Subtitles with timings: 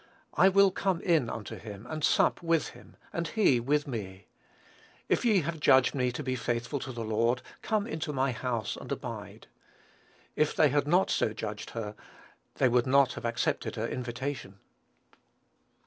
[0.33, 4.25] "I will come in unto him, and sup with him, and he with me."
[5.07, 8.75] "If ye have judged me to be faithful to the Lord, come into my house
[8.75, 9.45] and abide."
[10.35, 11.93] If they had not so judged her,
[12.55, 14.57] they would not have accepted her invitation.